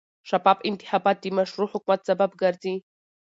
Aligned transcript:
شفاف 0.29 0.57
انتخابات 0.69 1.17
د 1.21 1.25
مشروع 1.37 1.67
حکومت 1.73 1.99
سبب 2.09 2.29
ګرځي 2.41 2.75